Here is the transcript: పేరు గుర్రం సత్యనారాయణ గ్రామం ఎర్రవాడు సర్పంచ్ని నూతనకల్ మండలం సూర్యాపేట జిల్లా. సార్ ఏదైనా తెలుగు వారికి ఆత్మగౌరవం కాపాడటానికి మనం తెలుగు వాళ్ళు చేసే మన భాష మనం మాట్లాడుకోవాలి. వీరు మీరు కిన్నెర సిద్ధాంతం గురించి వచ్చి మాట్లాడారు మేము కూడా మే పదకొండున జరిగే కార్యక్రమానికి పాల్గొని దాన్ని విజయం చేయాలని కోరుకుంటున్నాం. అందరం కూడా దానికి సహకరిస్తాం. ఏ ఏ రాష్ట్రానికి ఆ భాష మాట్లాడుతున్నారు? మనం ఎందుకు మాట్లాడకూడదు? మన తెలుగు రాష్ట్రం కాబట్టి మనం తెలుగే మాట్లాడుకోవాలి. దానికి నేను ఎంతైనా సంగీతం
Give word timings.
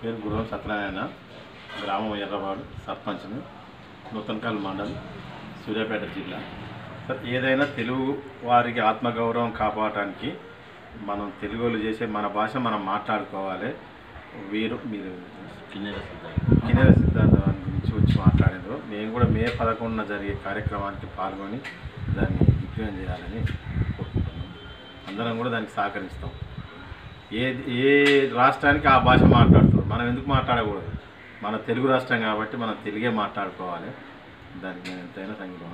పేరు 0.00 0.18
గుర్రం 0.24 0.44
సత్యనారాయణ 0.50 1.00
గ్రామం 1.80 2.12
ఎర్రవాడు 2.24 2.64
సర్పంచ్ని 2.86 3.38
నూతనకల్ 4.14 4.58
మండలం 4.66 4.92
సూర్యాపేట 5.62 6.04
జిల్లా. 6.16 6.38
సార్ 7.06 7.20
ఏదైనా 7.34 7.64
తెలుగు 7.78 8.06
వారికి 8.48 8.80
ఆత్మగౌరవం 8.90 9.50
కాపాడటానికి 9.60 10.30
మనం 11.08 11.26
తెలుగు 11.42 11.62
వాళ్ళు 11.62 11.80
చేసే 11.86 12.06
మన 12.16 12.26
భాష 12.38 12.52
మనం 12.66 12.80
మాట్లాడుకోవాలి. 12.92 13.70
వీరు 14.52 14.78
మీరు 14.92 15.12
కిన్నెర 15.72 16.88
సిద్ధాంతం 17.00 17.42
గురించి 17.64 17.92
వచ్చి 17.98 18.14
మాట్లాడారు 18.24 18.76
మేము 18.92 19.08
కూడా 19.16 19.26
మే 19.36 19.44
పదకొండున 19.60 20.04
జరిగే 20.12 20.34
కార్యక్రమానికి 20.46 21.08
పాల్గొని 21.18 21.58
దాన్ని 22.16 22.44
విజయం 22.62 22.94
చేయాలని 22.98 23.40
కోరుకుంటున్నాం. 23.96 24.50
అందరం 25.08 25.36
కూడా 25.40 25.50
దానికి 25.56 25.72
సహకరిస్తాం. 25.78 26.32
ఏ 27.32 27.54
ఏ 27.68 28.28
రాష్ట్రానికి 28.34 28.88
ఆ 28.88 28.98
భాష 28.98 29.22
మాట్లాడుతున్నారు? 29.22 29.88
మనం 29.88 30.08
ఎందుకు 30.08 30.28
మాట్లాడకూడదు? 30.28 30.92
మన 31.42 31.56
తెలుగు 31.56 31.88
రాష్ట్రం 31.88 32.20
కాబట్టి 32.20 32.56
మనం 32.56 32.76
తెలుగే 32.84 33.08
మాట్లాడుకోవాలి. 33.08 33.90
దానికి 34.60 34.88
నేను 34.88 35.00
ఎంతైనా 35.00 35.34
సంగీతం 35.34 35.72